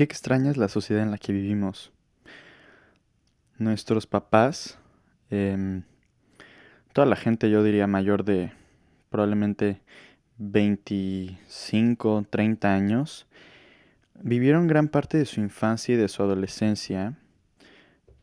Qué 0.00 0.04
extraña 0.04 0.50
es 0.50 0.56
la 0.56 0.68
sociedad 0.68 1.02
en 1.02 1.10
la 1.10 1.18
que 1.18 1.30
vivimos. 1.30 1.92
Nuestros 3.58 4.06
papás, 4.06 4.78
em, 5.28 5.82
toda 6.94 7.06
la 7.06 7.16
gente, 7.16 7.50
yo 7.50 7.62
diría 7.62 7.86
mayor 7.86 8.24
de 8.24 8.50
probablemente 9.10 9.82
25, 10.38 12.24
30 12.30 12.72
años, 12.72 13.26
vivieron 14.14 14.68
gran 14.68 14.88
parte 14.88 15.18
de 15.18 15.26
su 15.26 15.40
infancia 15.40 15.94
y 15.94 15.98
de 15.98 16.08
su 16.08 16.22
adolescencia 16.22 17.18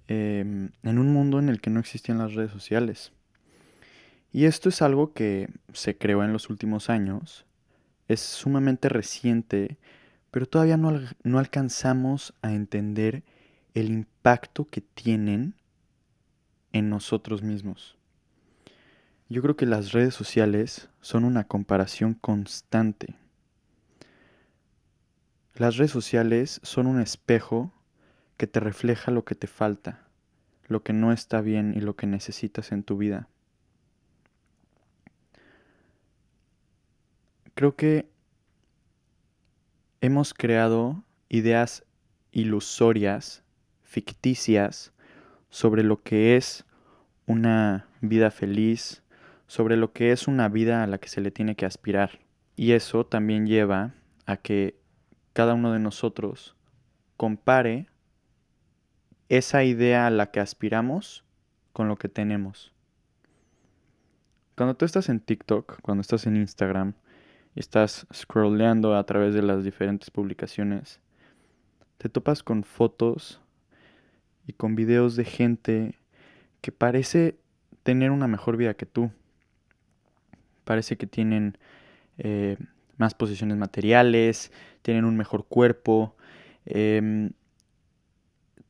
em, 0.07 0.71
en 0.81 0.97
un 0.97 1.13
mundo 1.13 1.37
en 1.37 1.47
el 1.47 1.61
que 1.61 1.69
no 1.69 1.79
existían 1.79 2.17
las 2.17 2.33
redes 2.33 2.49
sociales. 2.49 3.11
Y 4.33 4.45
esto 4.45 4.69
es 4.69 4.81
algo 4.81 5.13
que 5.13 5.51
se 5.73 5.95
creó 5.95 6.23
en 6.23 6.33
los 6.33 6.49
últimos 6.49 6.89
años, 6.89 7.45
es 8.07 8.21
sumamente 8.21 8.89
reciente, 8.89 9.77
pero 10.31 10.47
todavía 10.47 10.77
no, 10.77 10.99
no 11.23 11.39
alcanzamos 11.39 12.33
a 12.41 12.53
entender 12.53 13.23
el 13.73 13.89
impacto 13.89 14.65
que 14.65 14.81
tienen 14.81 15.55
en 16.73 16.89
nosotros 16.89 17.43
mismos. 17.43 17.97
Yo 19.29 19.41
creo 19.41 19.57
que 19.57 19.65
las 19.65 19.91
redes 19.91 20.13
sociales 20.13 20.89
son 21.01 21.25
una 21.25 21.43
comparación 21.45 22.13
constante. 22.13 23.15
Las 25.53 25.77
redes 25.77 25.91
sociales 25.91 26.61
son 26.63 26.87
un 26.87 27.01
espejo 27.01 27.73
que 28.37 28.47
te 28.47 28.59
refleja 28.59 29.11
lo 29.11 29.25
que 29.25 29.35
te 29.35 29.47
falta, 29.47 30.07
lo 30.67 30.83
que 30.83 30.93
no 30.93 31.11
está 31.11 31.41
bien 31.41 31.73
y 31.75 31.81
lo 31.81 31.95
que 31.95 32.07
necesitas 32.07 32.71
en 32.71 32.83
tu 32.83 32.97
vida. 32.97 33.27
Creo 37.55 37.75
que 37.75 38.07
hemos 40.01 40.33
creado 40.33 41.03
ideas 41.29 41.85
ilusorias, 42.31 43.43
ficticias, 43.83 44.93
sobre 45.49 45.83
lo 45.83 46.03
que 46.03 46.35
es 46.35 46.65
una 47.25 47.87
vida 48.01 48.31
feliz, 48.31 49.03
sobre 49.47 49.77
lo 49.77 49.93
que 49.93 50.11
es 50.11 50.27
una 50.27 50.49
vida 50.49 50.83
a 50.83 50.87
la 50.87 50.97
que 50.97 51.09
se 51.09 51.21
le 51.21 51.31
tiene 51.31 51.55
que 51.55 51.65
aspirar. 51.65 52.19
Y 52.55 52.73
eso 52.73 53.05
también 53.05 53.47
lleva 53.47 53.93
a 54.25 54.37
que 54.37 54.79
cada 55.33 55.53
uno 55.53 55.71
de 55.71 55.79
nosotros 55.79 56.55
compare 57.15 57.87
esa 59.29 59.63
idea 59.63 60.07
a 60.07 60.09
la 60.09 60.31
que 60.31 60.39
aspiramos 60.39 61.23
con 61.73 61.87
lo 61.87 61.97
que 61.97 62.09
tenemos. 62.09 62.73
Cuando 64.55 64.75
tú 64.75 64.85
estás 64.85 65.09
en 65.09 65.19
TikTok, 65.19 65.81
cuando 65.81 66.01
estás 66.01 66.25
en 66.25 66.35
Instagram, 66.35 66.95
estás 67.59 68.07
scrolleando 68.13 68.95
a 68.95 69.03
través 69.05 69.33
de 69.33 69.41
las 69.41 69.63
diferentes 69.63 70.11
publicaciones, 70.11 70.99
te 71.97 72.09
topas 72.09 72.43
con 72.43 72.63
fotos 72.63 73.41
y 74.45 74.53
con 74.53 74.75
videos 74.75 75.15
de 75.15 75.25
gente 75.25 75.95
que 76.61 76.71
parece 76.71 77.37
tener 77.83 78.11
una 78.11 78.27
mejor 78.27 78.57
vida 78.57 78.75
que 78.75 78.85
tú. 78.85 79.11
Parece 80.63 80.97
que 80.97 81.07
tienen 81.07 81.57
eh, 82.17 82.57
más 82.97 83.13
posiciones 83.13 83.57
materiales, 83.57 84.51
tienen 84.81 85.05
un 85.05 85.17
mejor 85.17 85.45
cuerpo. 85.45 86.15
Em, 86.65 87.31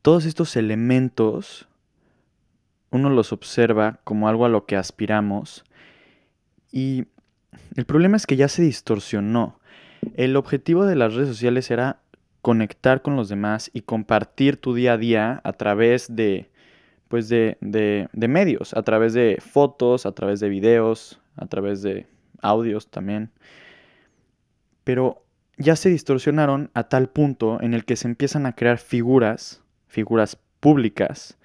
todos 0.01 0.25
estos 0.25 0.55
elementos 0.55 1.67
uno 2.89 3.09
los 3.09 3.33
observa 3.33 3.99
como 4.03 4.29
algo 4.29 4.45
a 4.45 4.49
lo 4.49 4.65
que 4.65 4.77
aspiramos 4.77 5.65
y 6.71 7.05
el 7.75 7.85
problema 7.85 8.17
es 8.17 8.25
que 8.25 8.35
ya 8.35 8.47
se 8.47 8.61
distorsionó. 8.61 9.59
El 10.15 10.35
objetivo 10.35 10.85
de 10.85 10.95
las 10.95 11.13
redes 11.13 11.29
sociales 11.29 11.69
era 11.71 12.01
conectar 12.41 13.01
con 13.01 13.15
los 13.15 13.29
demás 13.29 13.69
y 13.73 13.81
compartir 13.81 14.57
tu 14.57 14.73
día 14.73 14.93
a 14.93 14.97
día 14.97 15.41
a 15.43 15.53
través 15.53 16.15
de, 16.15 16.49
pues 17.07 17.29
de, 17.29 17.57
de, 17.61 18.07
de 18.13 18.27
medios, 18.27 18.73
a 18.73 18.83
través 18.83 19.13
de 19.13 19.39
fotos, 19.41 20.05
a 20.05 20.13
través 20.13 20.39
de 20.39 20.49
videos, 20.49 21.19
a 21.35 21.45
través 21.47 21.81
de 21.81 22.07
audios 22.41 22.89
también. 22.89 23.31
Pero 24.83 25.23
ya 25.57 25.75
se 25.75 25.89
distorsionaron 25.89 26.69
a 26.73 26.83
tal 26.83 27.09
punto 27.09 27.61
en 27.61 27.73
el 27.73 27.83
que 27.85 27.95
se 27.95 28.07
empiezan 28.07 28.45
a 28.45 28.53
crear 28.53 28.77
figuras, 28.77 29.61
figuras 29.87 30.37
públicas, 30.59 31.37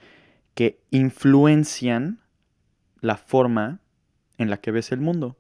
que 0.54 0.80
influencian 0.90 2.20
la 3.00 3.16
forma 3.16 3.80
en 4.38 4.50
la 4.50 4.58
que 4.58 4.70
ves 4.70 4.92
el 4.92 5.00
mundo. 5.00 5.36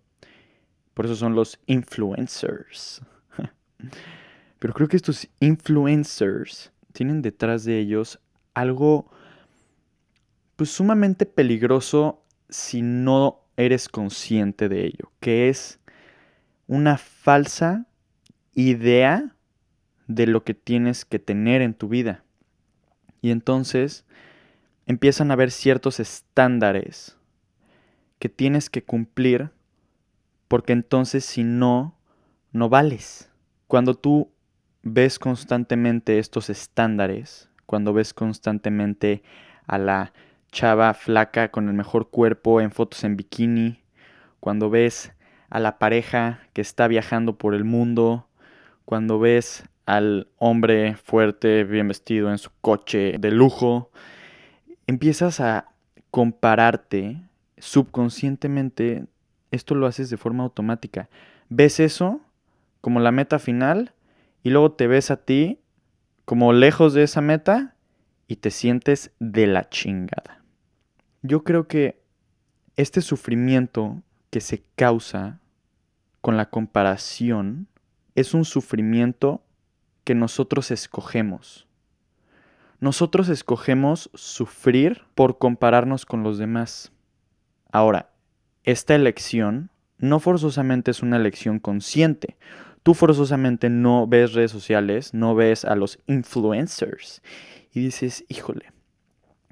Por 0.94 1.06
eso 1.06 1.16
son 1.16 1.34
los 1.34 1.58
influencers. 1.66 3.02
Pero 4.58 4.74
creo 4.74 4.88
que 4.88 4.96
estos 4.96 5.28
influencers 5.40 6.72
tienen 6.92 7.22
detrás 7.22 7.64
de 7.64 7.78
ellos 7.78 8.20
algo 8.54 9.10
pues 10.56 10.70
sumamente 10.70 11.26
peligroso 11.26 12.22
si 12.48 12.82
no 12.82 13.40
eres 13.56 13.88
consciente 13.88 14.68
de 14.68 14.86
ello, 14.86 15.10
que 15.20 15.48
es 15.48 15.80
una 16.66 16.98
falsa 16.98 17.86
idea 18.54 19.34
de 20.06 20.26
lo 20.26 20.44
que 20.44 20.54
tienes 20.54 21.04
que 21.04 21.18
tener 21.18 21.62
en 21.62 21.74
tu 21.74 21.88
vida. 21.88 22.24
Y 23.20 23.30
entonces 23.30 24.04
empiezan 24.86 25.30
a 25.30 25.34
haber 25.34 25.50
ciertos 25.50 26.00
estándares 26.00 27.16
que 28.18 28.28
tienes 28.28 28.68
que 28.68 28.82
cumplir 28.82 29.50
porque 30.52 30.74
entonces 30.74 31.24
si 31.24 31.44
no, 31.44 31.96
no 32.52 32.68
vales. 32.68 33.30
Cuando 33.68 33.94
tú 33.94 34.30
ves 34.82 35.18
constantemente 35.18 36.18
estos 36.18 36.50
estándares, 36.50 37.48
cuando 37.64 37.94
ves 37.94 38.12
constantemente 38.12 39.22
a 39.66 39.78
la 39.78 40.12
chava 40.50 40.92
flaca 40.92 41.50
con 41.50 41.68
el 41.68 41.74
mejor 41.74 42.10
cuerpo 42.10 42.60
en 42.60 42.70
fotos 42.70 43.02
en 43.04 43.16
bikini, 43.16 43.82
cuando 44.40 44.68
ves 44.68 45.14
a 45.48 45.58
la 45.58 45.78
pareja 45.78 46.40
que 46.52 46.60
está 46.60 46.86
viajando 46.86 47.38
por 47.38 47.54
el 47.54 47.64
mundo, 47.64 48.28
cuando 48.84 49.18
ves 49.18 49.66
al 49.86 50.28
hombre 50.36 50.96
fuerte, 50.96 51.64
bien 51.64 51.88
vestido 51.88 52.30
en 52.30 52.36
su 52.36 52.50
coche 52.60 53.16
de 53.18 53.30
lujo, 53.30 53.90
empiezas 54.86 55.40
a 55.40 55.72
compararte 56.10 57.22
subconscientemente 57.56 59.06
esto 59.52 59.76
lo 59.76 59.86
haces 59.86 60.10
de 60.10 60.16
forma 60.16 60.42
automática. 60.42 61.08
Ves 61.48 61.78
eso 61.78 62.20
como 62.80 62.98
la 62.98 63.12
meta 63.12 63.38
final 63.38 63.94
y 64.42 64.50
luego 64.50 64.72
te 64.72 64.88
ves 64.88 65.12
a 65.12 65.18
ti 65.18 65.60
como 66.24 66.52
lejos 66.52 66.94
de 66.94 67.04
esa 67.04 67.20
meta 67.20 67.76
y 68.26 68.36
te 68.36 68.50
sientes 68.50 69.12
de 69.20 69.46
la 69.46 69.68
chingada. 69.68 70.42
Yo 71.22 71.44
creo 71.44 71.68
que 71.68 72.02
este 72.76 73.02
sufrimiento 73.02 74.02
que 74.30 74.40
se 74.40 74.64
causa 74.74 75.40
con 76.20 76.36
la 76.36 76.48
comparación 76.48 77.68
es 78.14 78.34
un 78.34 78.44
sufrimiento 78.44 79.42
que 80.04 80.14
nosotros 80.14 80.70
escogemos. 80.70 81.66
Nosotros 82.80 83.28
escogemos 83.28 84.10
sufrir 84.14 85.04
por 85.14 85.38
compararnos 85.38 86.06
con 86.06 86.22
los 86.22 86.38
demás. 86.38 86.90
Ahora, 87.70 88.11
esta 88.64 88.94
elección 88.94 89.70
no 89.98 90.20
forzosamente 90.20 90.90
es 90.90 91.02
una 91.02 91.16
elección 91.16 91.58
consciente. 91.58 92.36
Tú 92.82 92.94
forzosamente 92.94 93.70
no 93.70 94.06
ves 94.06 94.32
redes 94.32 94.50
sociales, 94.50 95.14
no 95.14 95.34
ves 95.34 95.64
a 95.64 95.76
los 95.76 96.00
influencers 96.06 97.22
y 97.72 97.80
dices, 97.80 98.24
híjole, 98.28 98.72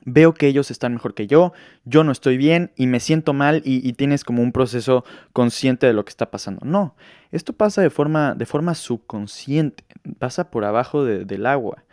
veo 0.05 0.35
que 0.35 0.49
ellos 0.49 0.71
están 0.73 0.95
mejor 0.95 1.15
que 1.15 1.29
yo, 1.29 1.53
yo 1.85 2.03
no 2.03 2.11
estoy 2.11 2.37
bien 2.37 2.73
y 2.77 2.89
me 2.89 2.99
siento 2.99 3.33
mal 3.33 3.63
y, 3.65 3.93
tienes 3.93 4.25
como 4.25 4.43
un 4.43 4.51
proceso 4.51 5.05
consciente 5.33 5.87
de 5.87 5.93
lo 5.93 6.05
que 6.05 6.11
está 6.11 6.31
pasando. 6.31 6.63
No, 6.65 6.97
esto 7.31 7.53
pasa 7.53 7.83
de 7.83 7.91
forma, 7.91 8.35
de 8.35 8.47
forma 8.47 8.75
subconsciente, 8.75 9.85
pasa 10.19 10.51
por 10.51 10.65
abajo 10.65 11.05
del 11.05 11.47
agua, 11.47 11.85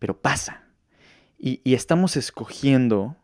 pero 0.00 0.20
pasa. 0.20 0.62
y 1.38 1.74
estamos 1.74 2.16
escogiendo 2.16 3.16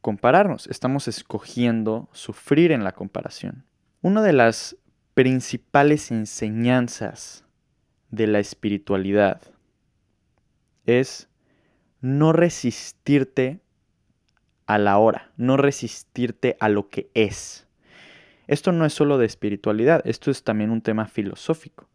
compararnos, 0.00 0.66
estamos 0.68 1.08
escogiendo 1.08 2.08
sufrir 2.12 2.72
en 2.72 2.84
la 2.84 2.92
comparación. 2.92 3.64
Una 4.00 4.22
de 4.22 4.32
las 4.32 4.76
principales 5.14 6.10
enseñanzas 6.10 7.44
de 8.10 8.26
la 8.26 8.38
espiritualidad 8.38 9.42
es 10.86 11.28
no 12.00 12.32
resistirte 12.32 13.60
a 14.66 14.78
la 14.78 14.98
hora, 14.98 15.32
no 15.36 15.56
resistirte 15.56 16.56
a 16.60 16.68
lo 16.68 16.88
que 16.88 17.10
es. 17.14 17.66
Esto 18.46 18.72
no 18.72 18.86
es 18.86 18.94
solo 18.94 19.18
de 19.18 19.26
espiritualidad, 19.26 20.02
esto 20.04 20.30
es 20.30 20.44
también 20.44 20.70
un 20.70 20.80
tema 20.80 21.06
filosófico. 21.06 21.88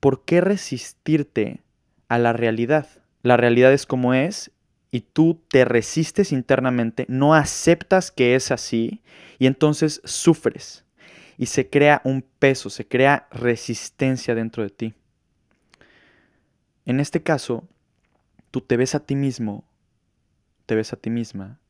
¿Por 0.00 0.24
qué 0.24 0.40
resistirte 0.40 1.62
a 2.08 2.18
la 2.18 2.32
realidad? 2.32 2.88
La 3.22 3.36
realidad 3.36 3.72
es 3.72 3.86
como 3.86 4.14
es 4.14 4.50
y 4.90 5.02
tú 5.02 5.40
te 5.48 5.64
resistes 5.64 6.32
internamente, 6.32 7.06
no 7.08 7.34
aceptas 7.34 8.10
que 8.10 8.34
es 8.34 8.50
así 8.50 9.02
y 9.38 9.46
entonces 9.46 10.00
sufres 10.04 10.84
y 11.38 11.46
se 11.46 11.70
crea 11.70 12.02
un 12.04 12.22
peso, 12.22 12.70
se 12.70 12.86
crea 12.86 13.28
resistencia 13.30 14.34
dentro 14.34 14.62
de 14.62 14.70
ti. 14.70 14.94
en 16.84 16.98
este 16.98 17.22
caso, 17.22 17.68
tú 18.50 18.60
te 18.60 18.76
ves 18.76 18.94
a 18.94 19.00
ti 19.00 19.14
mismo, 19.14 19.64
te 20.66 20.74
ves 20.74 20.92
a 20.92 20.96
ti 20.96 21.08
misma 21.08 21.60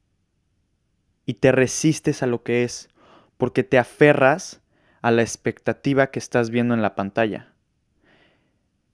y 1.27 1.35
te 1.35 1.53
resistes 1.53 2.23
a 2.23 2.27
lo 2.27 2.43
que 2.43 2.65
es 2.65 2.89
porque 3.37 3.65
te 3.65 3.79
aferras 3.79 4.61
a 5.03 5.11
la 5.11 5.23
expectativa 5.23 6.11
que 6.11 6.19
estás 6.19 6.51
viendo 6.51 6.75
en 6.75 6.83
la 6.83 6.95
pantalla. 6.95 7.53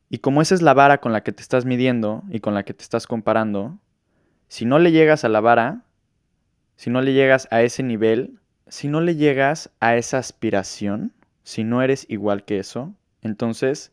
Y 0.08 0.18
como 0.18 0.42
esa 0.42 0.54
es 0.54 0.62
la 0.62 0.74
vara 0.74 1.00
con 1.00 1.12
la 1.12 1.22
que 1.22 1.32
te 1.32 1.42
estás 1.42 1.64
midiendo 1.64 2.22
y 2.30 2.40
con 2.40 2.54
la 2.54 2.62
que 2.64 2.74
te 2.74 2.82
estás 2.82 3.06
comparando, 3.06 3.78
si 4.48 4.64
no 4.64 4.78
le 4.78 4.92
llegas 4.92 5.24
a 5.24 5.28
la 5.28 5.40
vara, 5.40 5.82
si 6.76 6.90
no 6.90 7.00
le 7.00 7.12
llegas 7.12 7.48
a 7.50 7.62
ese 7.62 7.82
nivel, 7.82 8.38
si 8.68 8.88
no 8.88 9.00
le 9.00 9.16
llegas 9.16 9.70
a 9.80 9.96
esa 9.96 10.18
aspiración, 10.18 11.12
si 11.42 11.64
no 11.64 11.82
eres 11.82 12.06
igual 12.08 12.44
que 12.44 12.58
eso, 12.58 12.94
entonces 13.22 13.92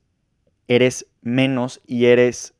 eres 0.67 1.07
menos 1.21 1.81
y 1.85 2.05
eres 2.05 2.53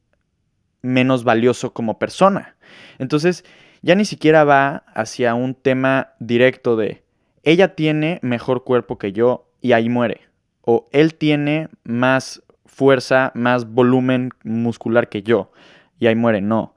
menos 0.81 1.23
valioso 1.23 1.73
como 1.73 1.99
persona. 1.99 2.55
Entonces, 2.99 3.45
ya 3.81 3.95
ni 3.95 4.05
siquiera 4.05 4.43
va 4.43 4.83
hacia 4.93 5.33
un 5.35 5.55
tema 5.55 6.13
directo 6.19 6.75
de 6.75 7.03
ella 7.43 7.75
tiene 7.75 8.19
mejor 8.21 8.63
cuerpo 8.63 8.97
que 8.97 9.11
yo 9.11 9.49
y 9.61 9.73
ahí 9.73 9.89
muere. 9.89 10.21
O 10.61 10.87
él 10.93 11.15
tiene 11.15 11.67
más 11.83 12.41
fuerza, 12.65 13.31
más 13.35 13.69
volumen 13.69 14.31
muscular 14.43 15.09
que 15.09 15.23
yo 15.23 15.51
y 15.99 16.07
ahí 16.07 16.15
muere. 16.15 16.41
No. 16.41 16.73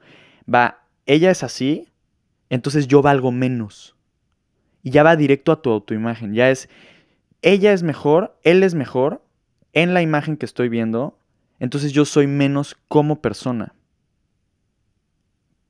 Va, 0.53 0.81
ella 1.07 1.31
es 1.31 1.43
así, 1.43 1.89
entonces 2.51 2.89
yo 2.89 3.03
valgo 3.03 3.33
menos. 3.33 3.97
Y 4.83 4.91
ya 4.91 5.03
va 5.03 5.17
directo 5.17 5.53
a 5.53 5.63
tu 5.63 5.71
autoimagen. 5.71 6.35
Ya 6.35 6.51
es, 6.51 6.69
ella 7.43 7.73
es 7.73 7.83
mejor, 7.83 8.39
él 8.43 8.63
es 8.63 8.75
mejor 8.75 9.23
en 9.73 9.95
la 9.95 10.03
imagen 10.03 10.37
que 10.37 10.47
estoy 10.47 10.69
viendo, 10.69 11.19
entonces 11.59 11.93
yo 11.93 12.05
soy 12.05 12.27
menos 12.27 12.77
como 12.89 13.21
persona. 13.21 13.75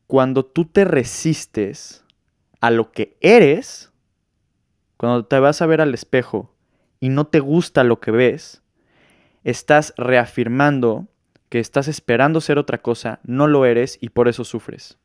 Cuando 0.06 0.44
tú 0.44 0.64
te 0.64 0.84
resistes 0.84 2.04
a 2.60 2.70
lo 2.70 2.92
que 2.92 3.16
eres, 3.20 3.92
cuando 4.96 5.26
te 5.26 5.38
vas 5.38 5.60
a 5.60 5.66
ver 5.66 5.80
al 5.80 5.92
espejo 5.94 6.54
y 7.00 7.08
no 7.08 7.26
te 7.26 7.40
gusta 7.40 7.84
lo 7.84 8.00
que 8.00 8.10
ves, 8.10 8.62
estás 9.44 9.92
reafirmando 9.96 11.08
que 11.48 11.60
estás 11.60 11.88
esperando 11.88 12.40
ser 12.40 12.58
otra 12.58 12.78
cosa, 12.78 13.20
no 13.24 13.46
lo 13.46 13.64
eres 13.64 13.98
y 14.00 14.10
por 14.10 14.28
eso 14.28 14.44
sufres. 14.44 14.98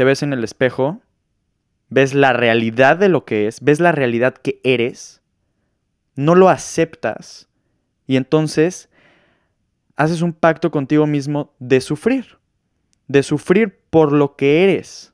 Te 0.00 0.04
ves 0.04 0.22
en 0.22 0.32
el 0.32 0.42
espejo, 0.44 1.02
ves 1.90 2.14
la 2.14 2.32
realidad 2.32 2.96
de 2.96 3.10
lo 3.10 3.26
que 3.26 3.46
es, 3.46 3.60
ves 3.60 3.80
la 3.80 3.92
realidad 3.92 4.32
que 4.32 4.58
eres, 4.64 5.20
no 6.16 6.34
lo 6.34 6.48
aceptas 6.48 7.50
y 8.06 8.16
entonces 8.16 8.88
haces 9.96 10.22
un 10.22 10.32
pacto 10.32 10.70
contigo 10.70 11.06
mismo 11.06 11.52
de 11.58 11.82
sufrir, 11.82 12.38
de 13.08 13.22
sufrir 13.22 13.78
por 13.90 14.12
lo 14.12 14.36
que 14.36 14.64
eres. 14.64 15.12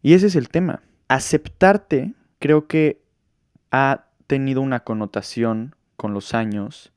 Y 0.00 0.14
ese 0.14 0.28
es 0.28 0.36
el 0.36 0.48
tema. 0.48 0.84
Aceptarte 1.08 2.14
creo 2.38 2.68
que 2.68 3.02
ha 3.72 4.04
tenido 4.28 4.60
una 4.60 4.84
connotación 4.84 5.74
con 5.96 6.14
los 6.14 6.34
años 6.34 6.92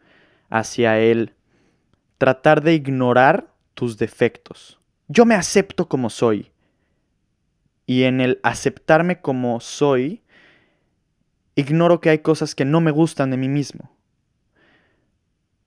hacia 0.51 0.99
el 0.99 1.33
tratar 2.19 2.61
de 2.61 2.75
ignorar 2.75 3.51
tus 3.73 3.97
defectos. 3.97 4.79
Yo 5.07 5.25
me 5.25 5.33
acepto 5.33 5.89
como 5.89 6.11
soy. 6.11 6.51
Y 7.85 8.03
en 8.03 8.21
el 8.21 8.39
aceptarme 8.43 9.21
como 9.21 9.59
soy, 9.59 10.23
ignoro 11.55 12.01
que 12.01 12.09
hay 12.09 12.19
cosas 12.19 12.55
que 12.55 12.65
no 12.65 12.81
me 12.81 12.91
gustan 12.91 13.31
de 13.31 13.37
mí 13.37 13.47
mismo. 13.47 13.91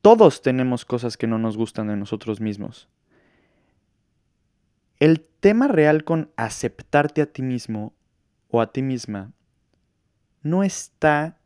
Todos 0.03 0.43
tenemos 0.43 0.85
cosas 0.85 1.17
que 1.17 1.27
no 1.27 1.39
nos 1.39 1.57
gustan 1.57 1.89
de 1.89 1.97
nosotros 1.97 2.41
mismos. 2.41 2.89
El 4.99 5.21
tema 5.41 5.69
real 5.69 6.05
con 6.05 6.31
aceptarte 6.37 7.23
a 7.23 7.27
ti 7.27 7.43
mismo 7.43 7.95
o 8.49 8.61
a 8.61 8.73
ti 8.73 8.83
misma 8.83 9.33
no 10.43 10.63
está 10.63 11.39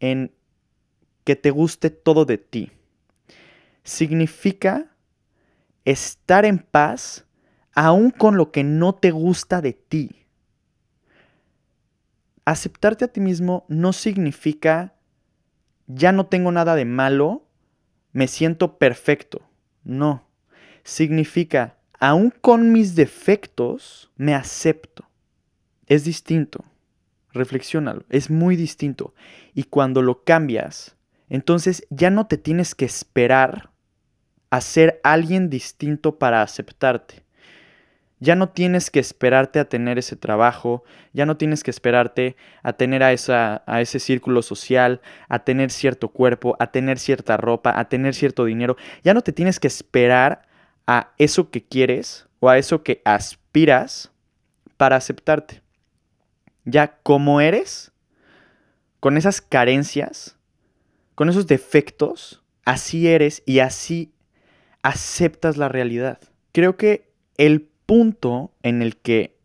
en 0.00 0.32
que 1.24 1.36
te 1.36 1.50
guste 1.50 1.90
todo 1.90 2.24
de 2.24 2.38
ti. 2.38 2.72
Significa 3.82 4.94
estar 5.84 6.44
en 6.44 6.58
paz 6.58 7.23
aún 7.74 8.10
con 8.10 8.36
lo 8.36 8.50
que 8.50 8.64
no 8.64 8.94
te 8.94 9.10
gusta 9.10 9.60
de 9.60 9.72
ti. 9.72 10.26
Aceptarte 12.44 13.04
a 13.04 13.08
ti 13.08 13.20
mismo 13.20 13.64
no 13.68 13.92
significa 13.92 14.94
ya 15.86 16.12
no 16.12 16.26
tengo 16.26 16.50
nada 16.52 16.74
de 16.74 16.84
malo, 16.84 17.46
me 18.12 18.28
siento 18.28 18.78
perfecto. 18.78 19.42
No. 19.82 20.26
Significa, 20.82 21.76
aún 21.98 22.30
con 22.30 22.72
mis 22.72 22.94
defectos, 22.94 24.10
me 24.16 24.34
acepto. 24.34 25.04
Es 25.86 26.04
distinto. 26.04 26.64
Reflexiónalo, 27.32 28.04
es 28.08 28.30
muy 28.30 28.56
distinto. 28.56 29.14
Y 29.54 29.64
cuando 29.64 30.02
lo 30.02 30.24
cambias, 30.24 30.96
entonces 31.28 31.86
ya 31.90 32.10
no 32.10 32.26
te 32.26 32.38
tienes 32.38 32.74
que 32.74 32.84
esperar 32.84 33.70
a 34.50 34.60
ser 34.60 35.00
alguien 35.02 35.50
distinto 35.50 36.18
para 36.18 36.42
aceptarte. 36.42 37.23
Ya 38.24 38.34
no 38.34 38.48
tienes 38.48 38.90
que 38.90 39.00
esperarte 39.00 39.60
a 39.60 39.66
tener 39.66 39.98
ese 39.98 40.16
trabajo, 40.16 40.82
ya 41.12 41.26
no 41.26 41.36
tienes 41.36 41.62
que 41.62 41.70
esperarte 41.70 42.36
a 42.62 42.72
tener 42.72 43.02
a, 43.02 43.12
esa, 43.12 43.62
a 43.66 43.80
ese 43.80 43.98
círculo 44.00 44.42
social, 44.42 45.00
a 45.28 45.40
tener 45.40 45.70
cierto 45.70 46.08
cuerpo, 46.08 46.56
a 46.58 46.70
tener 46.70 46.98
cierta 46.98 47.36
ropa, 47.36 47.78
a 47.78 47.88
tener 47.88 48.14
cierto 48.14 48.44
dinero. 48.44 48.76
Ya 49.02 49.14
no 49.14 49.20
te 49.20 49.32
tienes 49.32 49.60
que 49.60 49.68
esperar 49.68 50.46
a 50.86 51.12
eso 51.18 51.50
que 51.50 51.64
quieres 51.64 52.26
o 52.40 52.48
a 52.48 52.58
eso 52.58 52.82
que 52.82 53.02
aspiras 53.04 54.10
para 54.76 54.96
aceptarte 54.96 55.64
ya 56.64 56.98
como 57.02 57.40
eres, 57.40 57.92
con 59.00 59.16
esas 59.16 59.40
carencias, 59.40 60.36
con 61.14 61.28
esos 61.28 61.46
defectos, 61.46 62.42
así 62.64 63.08
eres 63.08 63.42
y 63.46 63.58
así 63.58 64.14
aceptas 64.82 65.56
la 65.56 65.68
realidad. 65.68 66.18
Creo 66.52 66.76
que 66.76 67.12
el 67.36 67.68
punto 67.86 68.52
en 68.62 68.82
el 68.82 68.96
que 68.96 69.36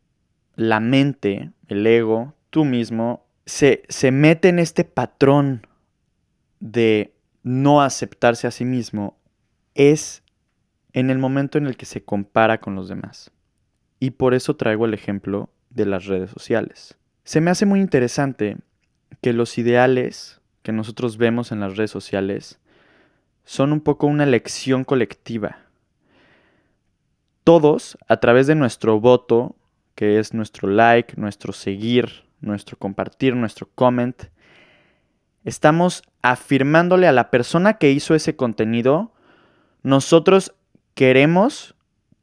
la 0.55 0.79
mente, 0.79 1.51
el 1.67 1.85
ego, 1.85 2.33
tú 2.49 2.65
mismo, 2.65 3.25
se, 3.45 3.83
se 3.89 4.11
mete 4.11 4.49
en 4.49 4.59
este 4.59 4.83
patrón 4.83 5.65
de 6.59 7.13
no 7.43 7.81
aceptarse 7.81 8.47
a 8.47 8.51
sí 8.51 8.65
mismo 8.65 9.17
es 9.75 10.23
en 10.93 11.09
el 11.09 11.17
momento 11.17 11.57
en 11.57 11.67
el 11.67 11.77
que 11.77 11.85
se 11.85 12.03
compara 12.03 12.59
con 12.59 12.75
los 12.75 12.89
demás. 12.89 13.31
Y 13.99 14.11
por 14.11 14.33
eso 14.33 14.55
traigo 14.55 14.85
el 14.85 14.93
ejemplo 14.93 15.49
de 15.69 15.85
las 15.85 16.05
redes 16.05 16.29
sociales. 16.29 16.97
Se 17.23 17.41
me 17.41 17.51
hace 17.51 17.65
muy 17.65 17.79
interesante 17.79 18.57
que 19.21 19.33
los 19.33 19.57
ideales 19.57 20.41
que 20.63 20.71
nosotros 20.71 21.17
vemos 21.17 21.51
en 21.51 21.59
las 21.59 21.77
redes 21.77 21.91
sociales 21.91 22.59
son 23.43 23.71
un 23.71 23.81
poco 23.81 24.07
una 24.07 24.23
elección 24.23 24.83
colectiva. 24.83 25.57
Todos, 27.43 27.97
a 28.07 28.17
través 28.17 28.47
de 28.47 28.55
nuestro 28.55 28.99
voto, 28.99 29.55
que 29.95 30.19
es 30.19 30.33
nuestro 30.33 30.69
like, 30.69 31.19
nuestro 31.19 31.53
seguir, 31.53 32.25
nuestro 32.41 32.77
compartir, 32.77 33.35
nuestro 33.35 33.69
comment, 33.75 34.23
estamos 35.43 36.03
afirmándole 36.21 37.07
a 37.07 37.11
la 37.11 37.31
persona 37.31 37.75
que 37.75 37.91
hizo 37.91 38.15
ese 38.15 38.35
contenido, 38.35 39.13
nosotros 39.83 40.53
queremos 40.93 41.75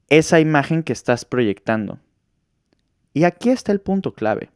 esa 0.08 0.40
imagen 0.40 0.82
que 0.82 0.92
estás 0.92 1.25
proyectando. 1.25 1.99
Y 3.12 3.25
aquí 3.25 3.50
está 3.50 3.73
el 3.73 3.80
punto 3.80 4.12
clave 4.14 4.50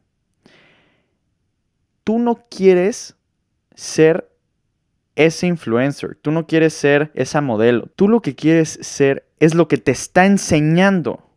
tú 2.03 2.19
no 2.19 2.45
quieres 2.49 3.15
ser 3.75 4.29
ese 5.15 5.47
influencer, 5.47 6.15
tú 6.21 6.31
no 6.31 6.47
quieres 6.47 6.73
ser 6.73 7.11
esa 7.13 7.41
modelo, 7.41 7.87
tú 7.95 8.07
lo 8.07 8.21
que 8.21 8.35
quieres 8.35 8.79
ser 8.81 9.27
es 9.41 9.55
lo 9.55 9.67
que 9.67 9.77
te 9.77 9.91
está 9.91 10.27
enseñando. 10.27 11.27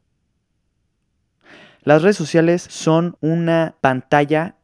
Las 1.85 2.03
redes 2.03 2.19
sociales 2.19 2.63
son 2.69 3.17
una 3.23 3.77
pantalla 3.81 4.57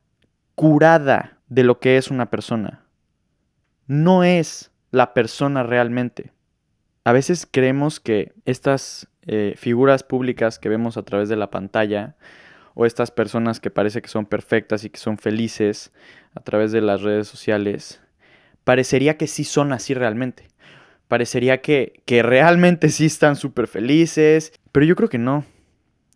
curada 0.54 1.38
de 1.48 1.64
lo 1.64 1.80
que 1.80 1.96
es 1.96 2.10
una 2.10 2.28
persona. 2.28 2.84
No 3.86 4.24
es 4.24 4.70
la 4.90 5.14
persona 5.14 5.62
realmente. 5.62 6.32
A 7.04 7.12
veces 7.12 7.48
creemos 7.50 7.98
que 7.98 8.34
estas 8.44 9.08
eh, 9.22 9.54
figuras 9.56 10.02
públicas 10.02 10.58
que 10.58 10.68
vemos 10.68 10.98
a 10.98 11.02
través 11.02 11.30
de 11.30 11.36
la 11.36 11.50
pantalla 11.50 12.16
o 12.74 12.84
estas 12.84 13.10
personas 13.10 13.58
que 13.58 13.70
parece 13.70 14.02
que 14.02 14.08
son 14.08 14.26
perfectas 14.26 14.84
y 14.84 14.90
que 14.90 15.00
son 15.00 15.16
felices 15.16 15.92
a 16.34 16.40
través 16.40 16.72
de 16.72 16.82
las 16.82 17.00
redes 17.00 17.26
sociales, 17.26 18.02
parecería 18.64 19.16
que 19.16 19.26
sí 19.26 19.44
son 19.44 19.72
así 19.72 19.94
realmente. 19.94 20.48
Parecería 21.10 21.60
que, 21.60 22.04
que 22.04 22.22
realmente 22.22 22.88
sí 22.88 23.06
están 23.06 23.34
súper 23.34 23.66
felices, 23.66 24.52
pero 24.70 24.86
yo 24.86 24.94
creo 24.94 25.08
que 25.08 25.18
no. 25.18 25.44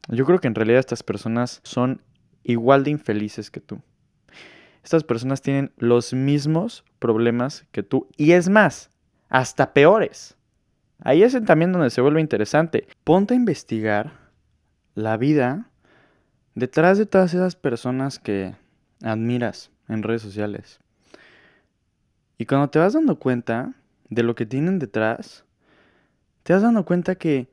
Yo 0.06 0.24
creo 0.24 0.38
que 0.38 0.46
en 0.46 0.54
realidad 0.54 0.78
estas 0.78 1.02
personas 1.02 1.58
son 1.64 2.00
igual 2.44 2.84
de 2.84 2.92
infelices 2.92 3.50
que 3.50 3.58
tú. 3.58 3.80
Estas 4.84 5.02
personas 5.02 5.42
tienen 5.42 5.72
los 5.78 6.14
mismos 6.14 6.84
problemas 7.00 7.66
que 7.72 7.82
tú 7.82 8.06
y 8.16 8.30
es 8.30 8.48
más, 8.48 8.88
hasta 9.28 9.72
peores. 9.72 10.36
Ahí 11.00 11.24
es 11.24 11.36
también 11.44 11.72
donde 11.72 11.90
se 11.90 12.00
vuelve 12.00 12.20
interesante. 12.20 12.86
Ponte 13.02 13.34
a 13.34 13.36
investigar 13.36 14.12
la 14.94 15.16
vida 15.16 15.70
detrás 16.54 16.98
de 16.98 17.06
todas 17.06 17.34
esas 17.34 17.56
personas 17.56 18.20
que 18.20 18.54
admiras 19.02 19.72
en 19.88 20.04
redes 20.04 20.22
sociales. 20.22 20.78
Y 22.38 22.46
cuando 22.46 22.70
te 22.70 22.78
vas 22.78 22.92
dando 22.92 23.18
cuenta 23.18 23.74
de 24.08 24.22
lo 24.22 24.34
que 24.34 24.46
tienen 24.46 24.78
detrás, 24.78 25.44
te 26.42 26.52
vas 26.52 26.62
dando 26.62 26.84
cuenta 26.84 27.14
que 27.14 27.48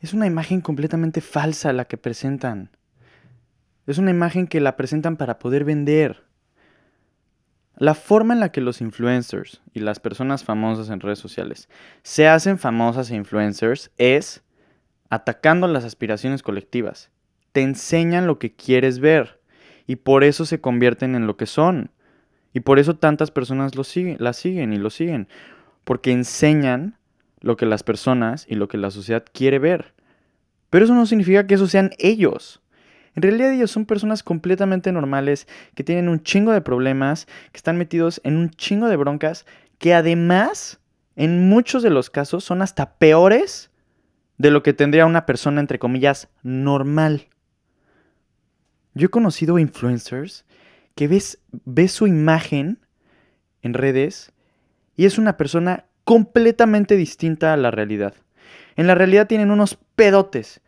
es 0.00 0.12
una 0.12 0.26
imagen 0.26 0.60
completamente 0.60 1.20
falsa 1.20 1.72
la 1.72 1.86
que 1.86 1.96
presentan. 1.96 2.70
Es 3.86 3.98
una 3.98 4.10
imagen 4.10 4.46
que 4.46 4.60
la 4.60 4.76
presentan 4.76 5.16
para 5.16 5.38
poder 5.38 5.64
vender. 5.64 6.24
La 7.76 7.94
forma 7.94 8.34
en 8.34 8.40
la 8.40 8.52
que 8.52 8.60
los 8.60 8.80
influencers 8.80 9.62
y 9.74 9.80
las 9.80 10.00
personas 10.00 10.44
famosas 10.44 10.90
en 10.90 11.00
redes 11.00 11.18
sociales 11.18 11.68
se 12.02 12.26
hacen 12.26 12.58
famosas 12.58 13.10
e 13.10 13.16
influencers 13.16 13.90
es 13.98 14.42
atacando 15.10 15.68
las 15.68 15.84
aspiraciones 15.84 16.42
colectivas. 16.42 17.10
Te 17.52 17.62
enseñan 17.62 18.26
lo 18.26 18.38
que 18.38 18.54
quieres 18.54 18.98
ver 18.98 19.40
y 19.86 19.96
por 19.96 20.24
eso 20.24 20.46
se 20.46 20.60
convierten 20.60 21.14
en 21.14 21.26
lo 21.26 21.36
que 21.36 21.46
son. 21.46 21.90
Y 22.52 22.60
por 22.60 22.78
eso 22.78 22.96
tantas 22.96 23.30
personas 23.30 23.74
lo 23.74 23.84
siguen, 23.84 24.16
las 24.18 24.38
siguen 24.38 24.72
y 24.72 24.78
lo 24.78 24.90
siguen. 24.90 25.28
Porque 25.86 26.10
enseñan 26.10 26.98
lo 27.40 27.56
que 27.56 27.64
las 27.64 27.84
personas 27.84 28.44
y 28.48 28.56
lo 28.56 28.66
que 28.66 28.76
la 28.76 28.90
sociedad 28.90 29.24
quiere 29.32 29.60
ver. 29.60 29.94
Pero 30.68 30.84
eso 30.84 30.94
no 30.96 31.06
significa 31.06 31.46
que 31.46 31.54
eso 31.54 31.68
sean 31.68 31.92
ellos. 31.98 32.60
En 33.14 33.22
realidad 33.22 33.52
ellos 33.52 33.70
son 33.70 33.86
personas 33.86 34.24
completamente 34.24 34.90
normales, 34.90 35.46
que 35.76 35.84
tienen 35.84 36.08
un 36.08 36.24
chingo 36.24 36.50
de 36.50 36.60
problemas, 36.60 37.26
que 37.52 37.56
están 37.56 37.78
metidos 37.78 38.20
en 38.24 38.36
un 38.36 38.50
chingo 38.50 38.88
de 38.88 38.96
broncas, 38.96 39.46
que 39.78 39.94
además, 39.94 40.80
en 41.14 41.48
muchos 41.48 41.84
de 41.84 41.90
los 41.90 42.10
casos, 42.10 42.42
son 42.42 42.62
hasta 42.62 42.96
peores 42.98 43.70
de 44.38 44.50
lo 44.50 44.64
que 44.64 44.72
tendría 44.72 45.06
una 45.06 45.24
persona, 45.24 45.60
entre 45.60 45.78
comillas, 45.78 46.28
normal. 46.42 47.28
Yo 48.92 49.06
he 49.06 49.10
conocido 49.10 49.60
influencers 49.60 50.44
que 50.96 51.06
ves, 51.06 51.38
ves 51.64 51.92
su 51.92 52.08
imagen 52.08 52.80
en 53.62 53.74
redes 53.74 54.32
y 54.96 55.04
es 55.04 55.18
una 55.18 55.36
persona 55.36 55.84
completamente 56.04 56.96
distinta 56.96 57.52
a 57.52 57.56
la 57.56 57.70
realidad. 57.70 58.14
En 58.76 58.86
la 58.86 58.94
realidad 58.94 59.26
tienen 59.26 59.50
unos 59.50 59.78
pedotes, 59.94 60.60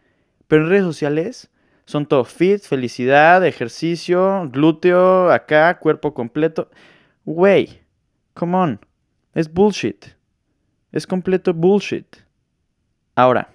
pero 0.46 0.64
en 0.64 0.70
redes 0.70 0.84
sociales 0.84 1.50
son 1.84 2.06
todo 2.06 2.24
fit, 2.24 2.60
felicidad, 2.60 3.44
ejercicio, 3.46 4.48
glúteo, 4.52 5.30
acá, 5.30 5.78
cuerpo 5.78 6.12
completo. 6.12 6.70
Güey, 7.24 7.82
come 8.34 8.56
on. 8.56 8.80
Es 9.34 9.52
bullshit. 9.52 10.06
Es 10.92 11.06
completo 11.06 11.54
bullshit. 11.54 12.16
Ahora, 13.14 13.50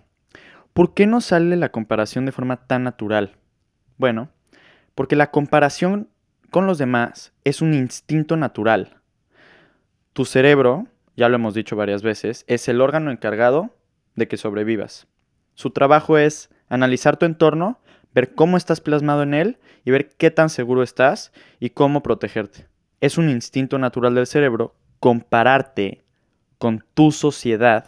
¿por 0.74 0.94
qué 0.94 1.06
no 1.06 1.22
sale 1.22 1.56
la 1.56 1.70
comparación 1.70 2.25
de 2.25 2.32
forma 2.32 2.65
tan 2.68 2.84
natural? 2.84 3.38
Bueno, 3.98 4.30
porque 4.96 5.15
la 5.15 5.32
comparación 5.32 6.10
con 6.50 6.68
los 6.68 6.77
demás 6.77 7.34
es 7.44 7.62
un 7.62 7.74
instinto 7.74 8.38
natural. 8.38 9.01
Tu 10.13 10.25
cerebro, 10.25 10.88
ya 11.15 11.29
lo 11.29 11.36
hemos 11.36 11.53
dicho 11.53 11.75
varias 11.75 12.03
veces, 12.03 12.46
es 12.48 12.67
el 12.67 12.82
órgano 12.82 13.12
encargado 13.12 13.75
de 14.15 14.27
que 14.27 14.38
sobrevivas. 14.38 15.08
Su 15.55 15.72
trabajo 15.72 16.17
es 16.17 16.50
analizar 16.70 17.17
tu 17.17 17.25
entorno 17.25 17.79
ver 18.13 18.36
cómo 18.36 18.58
estás 18.58 18.82
plasmado 18.82 19.24
en 19.24 19.34
él 19.34 19.58
y 19.84 19.91
ver 19.91 20.10
qué 20.10 20.32
tan 20.32 20.50
seguro 20.50 20.84
estás 20.84 21.32
y 21.60 21.72
cómo 21.72 22.03
protegerte. 22.03 22.67
Es 23.01 23.17
un 23.17 23.29
instinto 23.29 23.77
natural 23.79 24.15
del 24.15 24.27
cerebro 24.27 24.75
compararte 25.00 26.03
con 26.58 26.86
tu 26.93 27.12
sociedad 27.12 27.86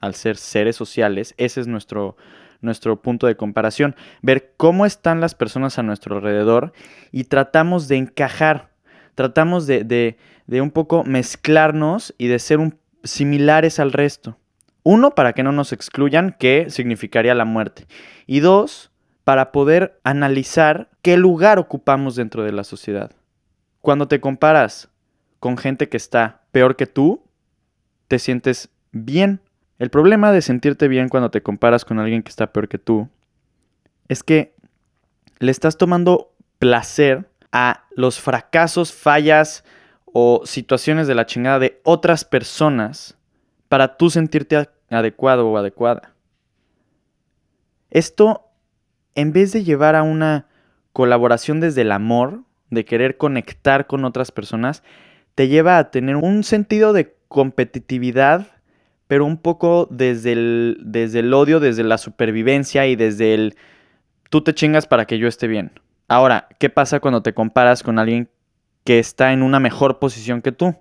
al 0.00 0.14
ser 0.14 0.36
seres 0.36 0.76
sociales. 0.76 1.34
Ese 1.36 1.60
es 1.60 1.68
nuestro, 1.68 2.16
nuestro 2.60 3.00
punto 3.00 3.26
de 3.26 3.36
comparación. 3.36 3.94
Ver 4.22 4.54
cómo 4.56 4.86
están 4.86 5.20
las 5.20 5.34
personas 5.34 5.78
a 5.78 5.82
nuestro 5.82 6.16
alrededor 6.16 6.72
y 7.12 7.24
tratamos 7.24 7.88
de 7.88 7.96
encajar, 7.96 8.70
tratamos 9.16 9.66
de, 9.66 9.82
de, 9.82 10.16
de 10.46 10.60
un 10.60 10.70
poco 10.70 11.02
mezclarnos 11.02 12.14
y 12.18 12.28
de 12.28 12.38
ser 12.38 12.60
similares 13.02 13.80
al 13.80 13.92
resto. 13.92 14.38
Uno, 14.84 15.16
para 15.16 15.32
que 15.32 15.42
no 15.42 15.50
nos 15.50 15.72
excluyan, 15.72 16.36
que 16.38 16.70
significaría 16.70 17.34
la 17.34 17.44
muerte. 17.44 17.88
Y 18.28 18.38
dos, 18.38 18.92
para 19.24 19.50
poder 19.50 19.98
analizar 20.04 20.90
qué 21.02 21.16
lugar 21.16 21.58
ocupamos 21.58 22.14
dentro 22.14 22.44
de 22.44 22.52
la 22.52 22.62
sociedad. 22.62 23.10
Cuando 23.80 24.06
te 24.06 24.20
comparas 24.20 24.88
con 25.40 25.56
gente 25.56 25.88
que 25.88 25.96
está 25.96 26.42
peor 26.52 26.76
que 26.76 26.86
tú, 26.86 27.24
te 28.06 28.20
sientes 28.20 28.68
bien. 28.92 29.40
El 29.80 29.90
problema 29.90 30.30
de 30.30 30.42
sentirte 30.42 30.86
bien 30.86 31.08
cuando 31.08 31.30
te 31.30 31.42
comparas 31.42 31.84
con 31.84 31.98
alguien 31.98 32.22
que 32.22 32.30
está 32.30 32.52
peor 32.52 32.68
que 32.68 32.78
tú 32.78 33.08
es 34.08 34.22
que 34.22 34.54
le 35.38 35.50
estás 35.50 35.76
tomando 35.76 36.32
placer 36.58 37.28
a 37.58 37.86
los 37.94 38.20
fracasos, 38.20 38.92
fallas 38.92 39.64
o 40.04 40.42
situaciones 40.44 41.06
de 41.06 41.14
la 41.14 41.24
chingada 41.24 41.58
de 41.58 41.80
otras 41.84 42.26
personas 42.26 43.16
para 43.68 43.96
tú 43.96 44.10
sentirte 44.10 44.68
adecuado 44.90 45.48
o 45.48 45.56
adecuada. 45.56 46.12
Esto 47.88 48.42
en 49.14 49.32
vez 49.32 49.52
de 49.52 49.64
llevar 49.64 49.96
a 49.96 50.02
una 50.02 50.48
colaboración 50.92 51.60
desde 51.60 51.80
el 51.80 51.92
amor, 51.92 52.42
de 52.68 52.84
querer 52.84 53.16
conectar 53.16 53.86
con 53.86 54.04
otras 54.04 54.32
personas, 54.32 54.82
te 55.34 55.48
lleva 55.48 55.78
a 55.78 55.90
tener 55.90 56.16
un 56.16 56.44
sentido 56.44 56.92
de 56.92 57.16
competitividad, 57.28 58.48
pero 59.06 59.24
un 59.24 59.38
poco 59.38 59.88
desde 59.90 60.32
el, 60.32 60.78
desde 60.82 61.20
el 61.20 61.32
odio, 61.32 61.58
desde 61.58 61.84
la 61.84 61.96
supervivencia 61.96 62.86
y 62.86 62.96
desde 62.96 63.32
el 63.32 63.56
tú 64.28 64.42
te 64.42 64.54
chingas 64.54 64.86
para 64.86 65.06
que 65.06 65.18
yo 65.18 65.26
esté 65.26 65.46
bien. 65.46 65.72
Ahora, 66.08 66.48
¿qué 66.58 66.70
pasa 66.70 67.00
cuando 67.00 67.22
te 67.22 67.34
comparas 67.34 67.82
con 67.82 67.98
alguien 67.98 68.30
que 68.84 68.98
está 68.98 69.32
en 69.32 69.42
una 69.42 69.58
mejor 69.58 69.98
posición 69.98 70.40
que 70.40 70.52
tú? 70.52 70.76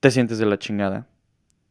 Te 0.00 0.10
sientes 0.10 0.38
de 0.38 0.46
la 0.46 0.58
chingada. 0.58 1.06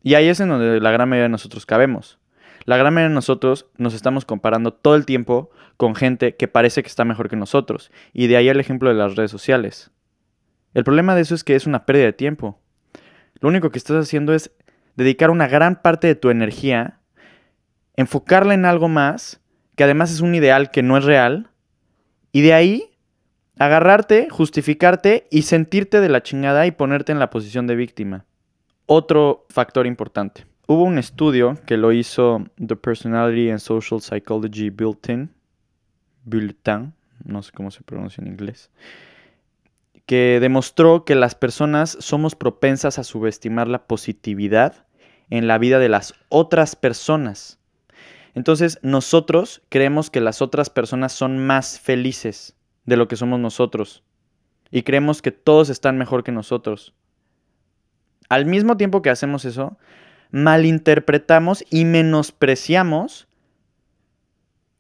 Y 0.04 0.16
ahí 0.16 0.28
es 0.28 0.40
en 0.40 0.50
donde 0.50 0.80
la 0.82 0.92
gran 0.92 1.08
mayoría 1.08 1.24
de 1.24 1.30
nosotros 1.30 1.66
cabemos. 1.66 2.20
La 2.66 2.76
gran 2.76 2.94
mayoría 2.94 3.10
de 3.10 3.16
nosotros 3.16 3.68
nos 3.78 3.94
estamos 3.94 4.26
comparando 4.26 4.74
todo 4.74 4.96
el 4.96 5.06
tiempo 5.06 5.50
con 5.78 5.96
gente 5.96 6.36
que 6.36 6.50
parece 6.50 6.84
que 6.84 6.90
está 6.90 7.06
mejor 7.06 7.30
que 7.30 7.38
nosotros. 7.38 7.92
Y 8.12 8.28
de 8.28 8.36
ahí 8.36 8.50
el 8.50 8.60
ejemplo 8.60 8.90
de 8.90 8.96
las 8.96 9.16
redes 9.16 9.32
sociales. 9.32 9.92
El 10.74 10.84
problema 10.84 11.16
de 11.16 11.22
eso 11.22 11.34
es 11.34 11.46
que 11.46 11.56
es 11.56 11.66
una 11.66 11.86
pérdida 11.86 12.06
de 12.06 12.14
tiempo. 12.14 12.60
Lo 13.40 13.48
único 13.48 13.70
que 13.70 13.78
estás 13.78 13.96
haciendo 13.96 14.34
es 14.34 14.52
dedicar 14.98 15.30
una 15.30 15.48
gran 15.48 15.82
parte 15.82 16.08
de 16.08 16.16
tu 16.16 16.30
energía, 16.30 17.00
enfocarla 17.96 18.54
en 18.54 18.66
algo 18.66 18.90
más, 18.90 19.40
que 19.76 19.86
además 19.86 20.12
es 20.12 20.22
un 20.22 20.36
ideal 20.36 20.72
que 20.72 20.84
no 20.84 20.98
es 20.98 21.06
real, 21.06 21.50
y 22.38 22.42
de 22.42 22.54
ahí 22.54 22.92
agarrarte, 23.58 24.30
justificarte 24.30 25.28
y 25.32 25.42
sentirte 25.42 26.02
de 26.02 26.08
la 26.08 26.22
chingada 26.22 26.68
y 26.68 26.72
ponerte 26.72 27.12
en 27.12 27.18
la 27.18 27.32
posición 27.32 27.66
de 27.66 27.76
víctima. 27.76 28.26
Otro 28.86 29.48
factor 29.50 29.88
importante. 29.88 30.46
Hubo 30.68 30.84
un 30.84 31.00
estudio 31.00 31.58
que 31.66 31.78
lo 31.78 31.92
hizo 31.92 32.46
The 32.64 32.76
Personality 32.76 33.50
and 33.50 33.58
Social 33.58 34.02
Psychology 34.02 34.70
Bulletin, 34.70 35.32
Bulletin, 36.26 36.94
no 37.26 37.42
sé 37.42 37.52
cómo 37.54 37.72
se 37.72 37.82
pronuncia 37.82 38.22
en 38.22 38.28
inglés, 38.28 38.70
que 40.06 40.38
demostró 40.40 41.06
que 41.06 41.16
las 41.16 41.34
personas 41.34 41.98
somos 42.00 42.36
propensas 42.36 43.00
a 43.00 43.04
subestimar 43.04 43.68
la 43.68 43.88
positividad 43.88 44.86
en 45.32 45.48
la 45.48 45.58
vida 45.58 45.80
de 45.80 45.90
las 45.90 46.14
otras 46.30 46.76
personas. 46.76 47.58
Entonces 48.38 48.78
nosotros 48.84 49.64
creemos 49.68 50.12
que 50.12 50.22
las 50.22 50.44
otras 50.44 50.70
personas 50.70 51.12
son 51.12 51.40
más 51.40 51.80
felices 51.80 52.56
de 52.86 52.96
lo 52.96 53.08
que 53.08 53.16
somos 53.16 53.40
nosotros 53.40 54.04
y 54.70 54.84
creemos 54.84 55.24
que 55.24 55.32
todos 55.32 55.70
están 55.70 55.98
mejor 55.98 56.24
que 56.24 56.32
nosotros. 56.32 56.94
Al 58.30 58.46
mismo 58.46 58.78
tiempo 58.78 59.02
que 59.02 59.10
hacemos 59.10 59.44
eso, 59.44 59.80
malinterpretamos 60.30 61.66
y 61.72 61.86
menospreciamos 61.86 63.28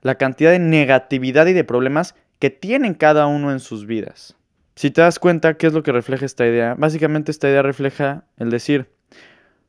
la 0.03 0.19
cantidad 0.19 0.51
de 0.51 0.59
negatividad 0.59 1.47
y 1.47 1.53
de 1.53 1.63
problemas 1.63 2.13
que 2.37 2.51
tienen 2.51 2.93
cada 2.93 3.25
uno 3.25 3.51
en 3.51 3.59
sus 3.59 3.87
vidas. 3.87 4.37
Si 4.75 4.91
te 4.91 5.01
das 5.01 5.17
cuenta, 5.17 5.55
¿qué 5.55 5.65
es 5.65 5.73
lo 5.73 5.81
que 5.81 5.91
refleja 5.91 6.27
esta 6.27 6.45
idea? 6.45 6.75
Básicamente 6.75 7.31
esta 7.31 7.49
idea 7.49 7.63
refleja 7.63 8.25
el 8.37 8.51
decir, 8.51 8.91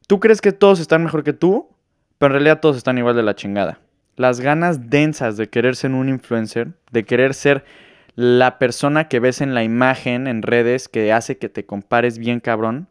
tú 0.07 0.21
crees 0.21 0.43
que 0.43 0.53
todos 0.53 0.79
están 0.79 1.03
mejor 1.03 1.25
que 1.25 1.33
tú, 1.33 1.71
pero 2.19 2.29
en 2.29 2.41
realidad 2.41 2.61
todos 2.61 2.77
están 2.77 2.99
igual 2.99 3.17
de 3.17 3.23
la 3.23 3.35
chingada. 3.35 3.79
Las 4.17 4.41
ganas 4.41 4.91
densas 4.91 5.37
de 5.37 5.49
querer 5.49 5.77
ser 5.77 5.93
un 5.93 6.09
influencer, 6.09 6.73
de 6.91 7.05
querer 7.05 7.35
ser 7.35 7.65
la 8.17 8.59
persona 8.59 9.09
que 9.09 9.21
ves 9.21 9.41
en 9.41 9.55
la 9.55 9.63
imagen 9.63 10.27
en 10.27 10.43
redes 10.43 10.89
que 10.89 11.13
hace 11.13 11.39
que 11.39 11.49
te 11.49 11.65
compares 11.65 12.19
bien 12.19 12.41
cabrón, 12.41 12.89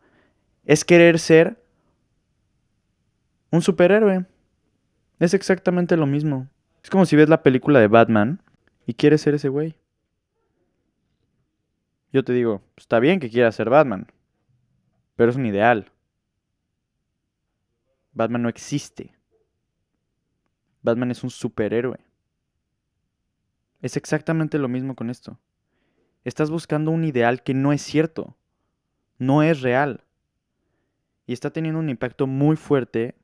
es 0.65 0.85
querer 0.85 1.19
ser 1.19 1.61
un 3.51 3.61
superhéroe. 3.61 4.25
Es 5.19 5.33
exactamente 5.33 5.97
lo 5.97 6.05
mismo. 6.05 6.47
Es 6.81 6.89
como 6.89 7.05
si 7.05 7.17
ves 7.17 7.27
la 7.27 7.43
película 7.43 7.79
de 7.79 7.87
Batman 7.87 8.41
y 8.85 8.93
quieres 8.93 9.21
ser 9.21 9.35
ese 9.35 9.49
güey. 9.49 9.75
Yo 12.13 12.23
te 12.23 12.31
digo, 12.31 12.61
está 12.77 12.99
bien 12.99 13.19
que 13.19 13.29
quieras 13.29 13.55
ser 13.55 13.69
Batman, 13.69 14.07
pero 15.17 15.29
es 15.29 15.35
un 15.35 15.45
ideal. 15.45 15.91
Batman 18.13 18.43
no 18.43 18.49
existe. 18.49 19.16
Batman 20.87 21.11
es 21.11 21.23
un 21.23 21.29
superhéroe. 21.29 21.99
Es 23.81 23.97
exactamente 23.97 24.57
lo 24.57 24.69
mismo 24.69 24.95
con 24.95 25.09
esto. 25.09 25.37
Estás 26.23 26.49
buscando 26.49 26.91
un 26.91 27.03
ideal 27.03 27.43
que 27.43 27.53
no 27.53 27.73
es 27.73 27.81
cierto, 27.81 28.37
no 29.17 29.43
es 29.43 29.61
real. 29.61 30.05
Y 31.25 31.33
está 31.33 31.51
teniendo 31.51 31.79
un 31.79 31.89
impacto 31.89 32.25
muy 32.25 32.55
fuerte 32.55 33.15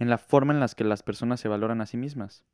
en 0.00 0.10
la 0.10 0.18
forma 0.18 0.52
en 0.52 0.58
la 0.58 0.66
que 0.68 0.82
las 0.82 1.04
personas 1.04 1.38
se 1.38 1.46
valoran 1.46 1.80
a 1.80 1.86
sí 1.86 1.96
mismas. 1.96 2.44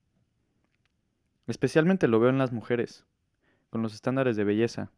Especialmente 1.47 2.07
lo 2.07 2.21
veo 2.21 2.29
en 2.29 2.39
las 2.39 2.53
mujeres, 2.53 3.07
con 3.71 3.81
los 3.81 3.95
estándares 3.95 4.37
de 4.37 4.45
belleza. 4.45 4.91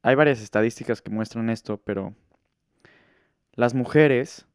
Hay 0.00 0.14
varias 0.14 0.40
estadísticas 0.40 1.02
que 1.02 1.10
muestran 1.10 1.50
esto, 1.50 1.76
pero 1.76 2.14
las 3.52 3.74
mujeres, 3.74 4.46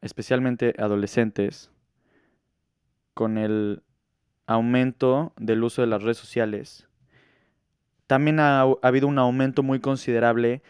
especialmente 0.00 0.74
adolescentes, 0.78 1.72
con 3.18 3.36
el 3.36 3.82
aumento 4.46 5.32
del 5.36 5.64
uso 5.64 5.82
de 5.82 5.88
las 5.88 6.04
redes 6.04 6.18
sociales, 6.18 6.86
también 8.06 8.38
ha, 8.38 8.60
habido 8.80 9.08
un 9.08 9.18
aumento 9.18 9.64
muy 9.64 9.80
considerable 9.80 10.62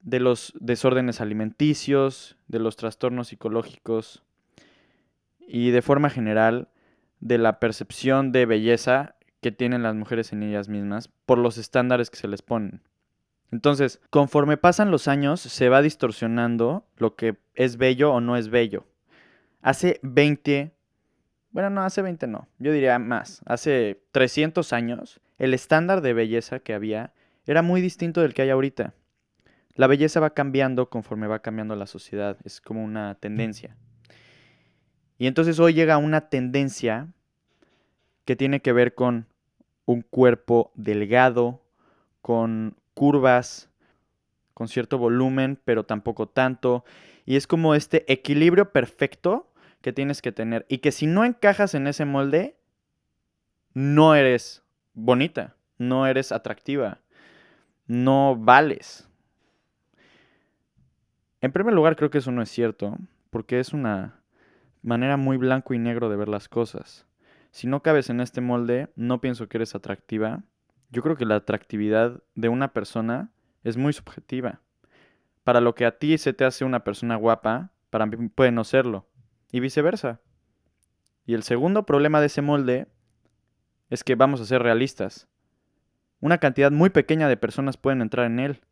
de 0.00 0.20
los 0.20 0.52
desórdenes 0.60 1.22
alimenticios, 1.22 2.36
de 2.48 2.58
los 2.58 2.76
trastornos 2.76 3.28
psicológicos 3.28 4.22
y 5.40 5.70
de 5.70 5.80
forma 5.80 6.10
general 6.10 6.68
de 7.20 7.38
la 7.38 7.60
percepción 7.60 8.30
de 8.30 8.44
belleza 8.44 9.16
que 9.40 9.50
tienen 9.50 9.82
las 9.82 9.94
mujeres 9.94 10.34
en 10.34 10.42
ellas 10.42 10.68
mismas 10.68 11.08
por 11.24 11.38
los 11.38 11.56
estándares 11.56 12.10
que 12.10 12.18
se 12.18 12.28
les 12.28 12.42
ponen. 12.42 12.82
Entonces, 13.52 14.02
conforme 14.10 14.58
pasan 14.58 14.90
los 14.90 15.08
años, 15.08 15.40
se 15.40 15.70
va 15.70 15.80
distorsionando 15.80 16.86
lo 16.98 17.16
que 17.16 17.38
es 17.54 17.78
bello 17.78 18.12
o 18.12 18.20
no 18.20 18.36
es 18.36 18.50
bello. 18.50 18.84
Hace 19.62 19.98
20, 20.02 20.73
bueno, 21.54 21.70
no, 21.70 21.84
hace 21.84 22.02
20 22.02 22.26
no, 22.26 22.48
yo 22.58 22.72
diría 22.72 22.98
más, 22.98 23.40
hace 23.46 24.02
300 24.10 24.72
años, 24.72 25.20
el 25.38 25.54
estándar 25.54 26.00
de 26.00 26.12
belleza 26.12 26.58
que 26.58 26.74
había 26.74 27.14
era 27.46 27.62
muy 27.62 27.80
distinto 27.80 28.20
del 28.20 28.34
que 28.34 28.42
hay 28.42 28.50
ahorita. 28.50 28.92
La 29.76 29.86
belleza 29.86 30.18
va 30.18 30.30
cambiando 30.30 30.90
conforme 30.90 31.28
va 31.28 31.42
cambiando 31.42 31.76
la 31.76 31.86
sociedad, 31.86 32.36
es 32.42 32.60
como 32.60 32.82
una 32.82 33.14
tendencia. 33.14 33.76
Y 35.16 35.28
entonces 35.28 35.60
hoy 35.60 35.74
llega 35.74 35.96
una 35.96 36.28
tendencia 36.28 37.06
que 38.24 38.34
tiene 38.34 38.58
que 38.58 38.72
ver 38.72 38.96
con 38.96 39.28
un 39.84 40.02
cuerpo 40.02 40.72
delgado, 40.74 41.62
con 42.20 42.74
curvas, 42.94 43.70
con 44.54 44.66
cierto 44.66 44.98
volumen, 44.98 45.60
pero 45.64 45.84
tampoco 45.84 46.28
tanto. 46.28 46.84
Y 47.24 47.36
es 47.36 47.46
como 47.46 47.76
este 47.76 48.12
equilibrio 48.12 48.72
perfecto 48.72 49.53
que 49.84 49.92
tienes 49.92 50.22
que 50.22 50.32
tener. 50.32 50.64
Y 50.70 50.78
que 50.78 50.92
si 50.92 51.06
no 51.06 51.26
encajas 51.26 51.74
en 51.74 51.86
ese 51.86 52.06
molde, 52.06 52.56
no 53.74 54.14
eres 54.14 54.64
bonita, 54.94 55.56
no 55.76 56.06
eres 56.06 56.32
atractiva, 56.32 57.02
no 57.86 58.34
vales. 58.34 59.06
En 61.42 61.52
primer 61.52 61.74
lugar, 61.74 61.96
creo 61.96 62.08
que 62.08 62.16
eso 62.16 62.32
no 62.32 62.40
es 62.40 62.48
cierto, 62.48 62.96
porque 63.28 63.60
es 63.60 63.74
una 63.74 64.22
manera 64.80 65.18
muy 65.18 65.36
blanco 65.36 65.74
y 65.74 65.78
negro 65.78 66.08
de 66.08 66.16
ver 66.16 66.28
las 66.28 66.48
cosas. 66.48 67.06
Si 67.50 67.66
no 67.66 67.82
cabes 67.82 68.08
en 68.08 68.22
este 68.22 68.40
molde, 68.40 68.88
no 68.96 69.20
pienso 69.20 69.50
que 69.50 69.58
eres 69.58 69.74
atractiva. 69.74 70.44
Yo 70.88 71.02
creo 71.02 71.16
que 71.16 71.26
la 71.26 71.36
atractividad 71.36 72.22
de 72.34 72.48
una 72.48 72.72
persona 72.72 73.28
es 73.64 73.76
muy 73.76 73.92
subjetiva. 73.92 74.62
Para 75.42 75.60
lo 75.60 75.74
que 75.74 75.84
a 75.84 75.98
ti 75.98 76.16
se 76.16 76.32
te 76.32 76.46
hace 76.46 76.64
una 76.64 76.84
persona 76.84 77.16
guapa, 77.16 77.70
para 77.90 78.06
mí 78.06 78.28
puede 78.28 78.50
no 78.50 78.64
serlo. 78.64 79.06
Y 79.54 79.60
viceversa. 79.60 80.20
Y 81.26 81.34
el 81.34 81.44
segundo 81.44 81.86
problema 81.86 82.18
de 82.18 82.26
ese 82.26 82.42
molde 82.42 82.88
es 83.88 84.02
que 84.02 84.16
vamos 84.16 84.40
a 84.40 84.46
ser 84.46 84.60
realistas. 84.64 85.28
Una 86.18 86.38
cantidad 86.38 86.72
muy 86.72 86.90
pequeña 86.90 87.28
de 87.28 87.36
personas 87.36 87.76
pueden 87.76 88.02
entrar 88.02 88.26
en 88.26 88.40
él. 88.40 88.62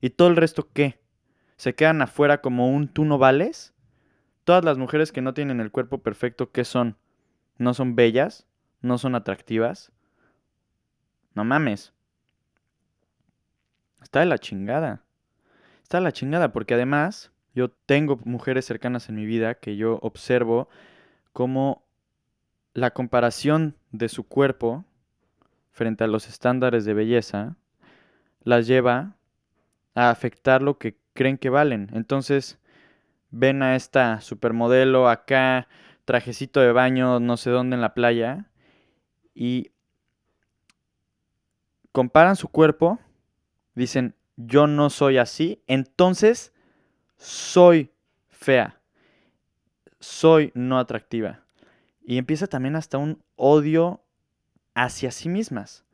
¿Y 0.00 0.08
todo 0.08 0.28
el 0.28 0.36
resto 0.36 0.70
qué? 0.72 1.02
¿Se 1.56 1.74
quedan 1.74 2.00
afuera 2.00 2.40
como 2.40 2.70
un 2.70 2.88
tú 2.88 3.04
no 3.04 3.18
vales? 3.18 3.74
Todas 4.44 4.64
las 4.64 4.78
mujeres 4.78 5.12
que 5.12 5.20
no 5.20 5.34
tienen 5.34 5.60
el 5.60 5.70
cuerpo 5.70 5.98
perfecto, 5.98 6.50
¿qué 6.50 6.64
son? 6.64 6.96
¿No 7.58 7.74
son 7.74 7.94
bellas? 7.94 8.46
¿No 8.80 8.96
son 8.96 9.14
atractivas? 9.14 9.92
No 11.34 11.44
mames. 11.44 11.92
Está 14.02 14.20
de 14.20 14.26
la 14.26 14.38
chingada. 14.38 15.04
Está 15.82 15.98
de 15.98 16.04
la 16.04 16.12
chingada 16.12 16.54
porque 16.54 16.72
además 16.72 17.32
yo 17.54 17.70
tengo 17.70 18.18
mujeres 18.24 18.64
cercanas 18.64 19.08
en 19.08 19.16
mi 19.16 19.26
vida 19.26 19.54
que 19.54 19.76
yo 19.76 19.98
observo 20.02 20.68
cómo 21.32 21.84
la 22.74 22.92
comparación 22.92 23.76
de 23.90 24.08
su 24.08 24.24
cuerpo 24.24 24.84
frente 25.70 26.04
a 26.04 26.06
los 26.06 26.28
estándares 26.28 26.84
de 26.84 26.94
belleza 26.94 27.56
las 28.42 28.66
lleva 28.66 29.16
a 29.94 30.10
afectar 30.10 30.62
lo 30.62 30.78
que 30.78 30.96
creen 31.12 31.38
que 31.38 31.50
valen. 31.50 31.90
Entonces 31.92 32.58
ven 33.30 33.62
a 33.62 33.76
esta 33.76 34.20
supermodelo 34.20 35.08
acá, 35.08 35.68
trajecito 36.04 36.60
de 36.60 36.72
baño, 36.72 37.20
no 37.20 37.36
sé 37.36 37.50
dónde 37.50 37.76
en 37.76 37.82
la 37.82 37.94
playa, 37.94 38.50
y 39.34 39.72
comparan 41.92 42.36
su 42.36 42.48
cuerpo, 42.48 42.98
dicen, 43.74 44.14
yo 44.36 44.66
no 44.66 44.90
soy 44.90 45.18
así, 45.18 45.62
entonces 45.66 46.51
soy 47.22 47.92
fea, 48.28 48.80
soy 50.00 50.50
no 50.54 50.78
atractiva. 50.78 51.44
Y 52.04 52.18
empieza 52.18 52.48
también 52.48 52.74
hasta 52.74 52.98
un 52.98 53.22
odio 53.36 54.02
hacia 54.74 55.12
sí 55.12 55.28
mismas. 55.28 55.84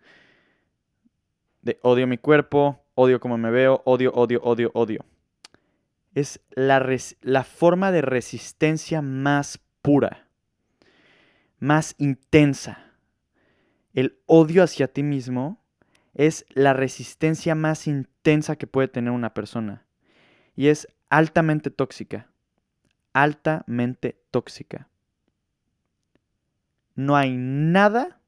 De 1.61 1.79
odio 1.83 2.07
mi 2.07 2.17
cuerpo, 2.17 2.83
odio 2.95 3.21
cómo 3.21 3.37
me 3.37 3.51
veo, 3.51 3.83
odio, 3.85 4.11
odio, 4.15 4.41
odio, 4.43 4.71
odio. 4.73 5.05
Es 6.15 6.41
la, 6.51 6.85
la 7.21 7.45
forma 7.45 7.93
de 7.93 8.01
resistencia 8.01 9.03
más 9.03 9.61
pura, 9.83 10.27
más 11.59 11.95
intensa. 11.99 12.95
El 13.93 14.19
odio 14.25 14.63
hacia 14.63 14.89
ti 14.89 15.03
mismo 15.03 15.63
es 16.15 16.47
la 16.49 16.73
resistencia 16.73 17.55
más 17.55 17.87
intensa 17.87 18.57
que 18.57 18.67
puede 18.67 18.89
tener 18.89 19.13
una 19.13 19.35
persona. 19.35 19.85
Y 20.57 20.69
es 20.69 20.89
altamente 21.11 21.71
tóxica. 21.71 22.29
Altamente 23.13 24.21
tóxica 24.31 24.89
no 26.99 27.17
hay 27.17 27.37
nada 27.37 28.21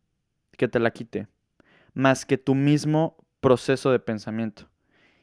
que 0.56 0.68
te 0.68 0.78
la 0.78 0.92
quite, 0.92 1.26
más 1.92 2.24
que 2.24 2.38
tu 2.38 2.54
mismo 2.54 3.16
proceso 3.40 3.90
de 3.90 3.98
pensamiento 3.98 4.68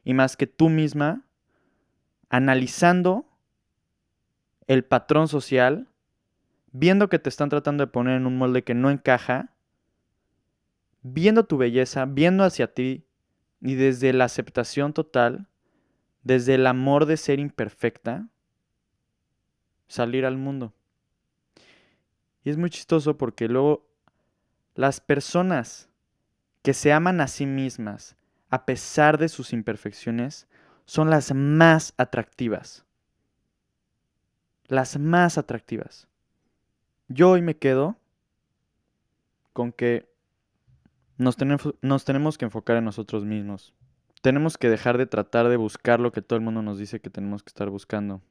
y 0.04 0.14
más 0.14 0.36
que 0.36 0.48
tú 0.48 0.68
misma 0.68 1.26
analizando 2.28 3.26
el 4.68 4.84
patrón 4.84 5.30
social, 5.30 5.88
viendo 6.74 7.08
que 7.08 7.20
te 7.20 7.30
están 7.30 7.48
tratando 7.48 7.86
de 7.86 7.92
poner 7.92 8.18
en 8.18 8.28
un 8.28 8.38
molde 8.38 8.66
que 8.66 8.74
no 8.74 8.92
encaja, 8.92 9.54
viendo 11.02 11.46
tu 11.46 11.56
belleza, 11.56 12.04
viendo 12.06 12.44
hacia 12.44 12.74
ti 12.74 13.06
y 13.62 13.76
desde 13.76 14.12
la 14.12 14.26
aceptación 14.26 14.92
total, 14.92 15.48
desde 16.24 16.56
el 16.56 16.68
amor 16.68 17.06
de 17.06 17.18
ser 17.18 17.40
imperfecta, 17.40 18.28
salir 19.88 20.26
al 20.26 20.38
mundo. 20.38 20.74
Y 22.44 22.50
es 22.50 22.58
muy 22.58 22.70
chistoso 22.70 23.18
porque 23.18 23.48
luego 23.48 23.88
las 24.76 25.02
personas 25.02 25.90
que 26.62 26.74
se 26.74 26.92
aman 26.92 27.22
a 27.22 27.28
sí 27.28 27.46
mismas, 27.46 28.16
a 28.50 28.66
pesar 28.66 29.18
de 29.18 29.30
sus 29.30 29.54
imperfecciones, 29.54 30.48
son 30.86 31.10
las 31.10 31.34
más 31.34 31.94
atractivas. 31.98 32.86
Las 34.68 35.00
más 35.00 35.38
atractivas. 35.38 36.08
Yo 37.08 37.32
hoy 37.32 37.42
me 37.42 37.58
quedo 37.58 37.98
con 39.54 39.72
que 39.72 40.10
nos 41.18 41.36
tenemos, 41.36 41.74
nos 41.82 42.06
tenemos 42.06 42.38
que 42.38 42.46
enfocar 42.46 42.78
en 42.78 42.86
nosotros 42.86 43.26
mismos. 43.26 43.74
Tenemos 44.22 44.58
que 44.58 44.70
dejar 44.70 44.98
de 44.98 45.06
tratar 45.06 45.48
de 45.50 45.58
buscar 45.58 46.00
lo 46.00 46.12
que 46.12 46.22
todo 46.22 46.38
el 46.38 46.44
mundo 46.44 46.62
nos 46.62 46.78
dice 46.78 47.00
que 47.00 47.10
tenemos 47.10 47.44
que 47.44 47.50
estar 47.50 47.70
buscando. 47.70 48.22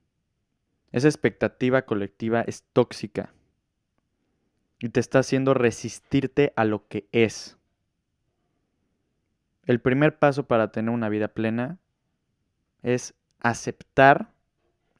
Esa 0.93 1.09
expectativa 1.09 1.83
colectiva 1.83 2.43
es 2.43 2.65
tóxica 2.73 3.33
y 4.79 4.89
te 4.91 5.01
está 5.01 5.21
haciendo 5.21 5.55
resistirte 5.55 6.53
a 6.57 6.65
lo 6.65 6.87
que 6.89 7.09
es. 7.13 7.57
El 9.65 9.81
primer 9.81 10.19
paso 10.19 10.47
para 10.47 10.71
tener 10.71 10.91
una 10.91 11.09
vida 11.09 11.29
plena 11.29 11.79
es 12.83 13.15
aceptar 13.41 14.33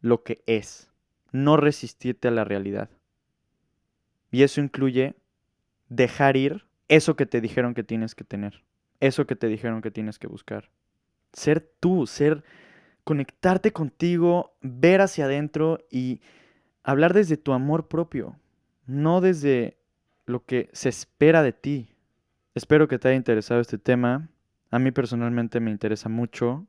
lo 0.01 0.23
que 0.23 0.43
es, 0.47 0.91
no 1.33 1.57
resistirte 1.57 2.29
a 2.29 2.33
la 2.33 2.45
realidad. 2.45 2.91
Y 4.31 4.43
eso 4.43 4.61
incluye 4.61 5.15
dejar 5.89 6.37
ir 6.37 6.67
eso 6.89 7.17
que 7.17 7.27
te 7.27 7.41
dijeron 7.41 7.75
que 7.75 7.85
tienes 7.85 8.15
que 8.15 8.25
tener, 8.25 8.65
eso 9.01 9.27
que 9.27 9.37
te 9.37 9.49
dijeron 9.49 9.83
que 9.83 9.91
tienes 9.91 10.19
que 10.19 10.27
buscar. 10.27 10.71
Ser 11.33 11.61
tú, 11.81 12.07
ser 12.07 12.45
conectarte 13.05 13.73
contigo, 13.73 14.57
ver 14.63 15.01
hacia 15.01 15.27
adentro 15.27 15.79
y 15.91 16.21
hablar 16.83 17.15
desde 17.15 17.37
tu 17.37 17.53
amor 17.53 17.87
propio, 17.87 18.37
no 18.87 19.21
desde 19.21 19.77
lo 20.25 20.45
que 20.45 20.69
se 20.73 20.89
espera 20.89 21.43
de 21.43 21.53
ti. 21.53 21.89
Espero 22.55 22.89
que 22.89 22.99
te 22.99 23.09
haya 23.09 23.17
interesado 23.17 23.61
este 23.61 23.79
tema. 23.79 24.29
A 24.71 24.79
mí 24.79 24.91
personalmente 24.91 25.61
me 25.61 25.71
interesa 25.71 26.09
mucho. 26.09 26.67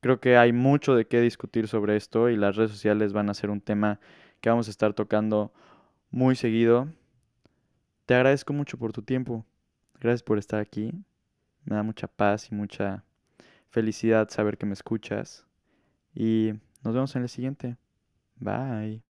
Creo 0.00 0.20
que 0.20 0.36
hay 0.36 0.52
mucho 0.52 0.94
de 0.94 1.06
qué 1.06 1.20
discutir 1.20 1.68
sobre 1.68 1.96
esto 1.96 2.28
y 2.28 2.36
las 2.36 2.56
redes 2.56 2.72
sociales 2.72 3.12
van 3.12 3.30
a 3.30 3.34
ser 3.34 3.50
un 3.50 3.60
tema 3.60 4.00
que 4.40 4.50
vamos 4.50 4.68
a 4.68 4.70
estar 4.70 4.94
tocando 4.94 5.52
muy 6.10 6.34
seguido. 6.34 6.88
Te 8.06 8.14
agradezco 8.14 8.52
mucho 8.52 8.78
por 8.78 8.92
tu 8.92 9.02
tiempo. 9.02 9.44
Gracias 10.00 10.22
por 10.22 10.38
estar 10.38 10.60
aquí. 10.60 10.92
Me 11.68 11.76
da 11.76 11.82
mucha 11.82 12.06
paz 12.06 12.50
y 12.50 12.54
mucha 12.54 13.04
felicidad 13.68 14.30
saber 14.30 14.56
que 14.56 14.64
me 14.64 14.72
escuchas. 14.72 15.46
Y 16.14 16.54
nos 16.82 16.94
vemos 16.94 17.14
en 17.14 17.22
el 17.22 17.28
siguiente. 17.28 17.76
Bye. 18.36 19.02